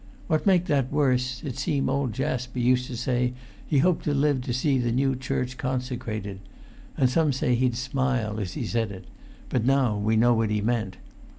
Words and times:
What 0.25 0.47
make 0.47 0.65
that 0.65 0.91
worse, 0.91 1.43
it 1.43 1.59
seem 1.59 1.87
old 1.87 2.13
Jasper 2.13 2.57
used 2.57 2.87
to 2.87 2.97
say 2.97 3.33
he 3.63 3.77
hoped 3.77 4.03
to 4.05 4.15
live 4.15 4.41
to 4.41 4.51
see 4.51 4.79
the 4.79 4.91
new 4.91 5.15
church 5.15 5.59
consecrated; 5.59 6.39
and 6.97 7.07
some 7.07 7.31
say 7.31 7.53
he'd 7.53 7.75
smile 7.75 8.39
as 8.39 8.53
he 8.53 8.65
said 8.65 8.89
it; 8.89 9.05
but 9.49 9.63
now 9.63 9.95
we 9.95 10.15
know 10.17 10.33
what 10.33 10.49
he 10.49 10.59
meant. 10.59 10.97